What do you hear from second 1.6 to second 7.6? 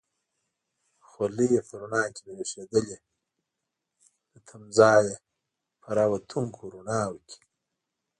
په رڼا کې برېښېدلې، له تمځای نه په را وتونکو رڼاوو کې.